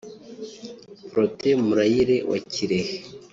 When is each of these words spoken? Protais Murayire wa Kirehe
Protais 1.11 1.61
Murayire 1.67 2.15
wa 2.29 2.37
Kirehe 2.51 2.93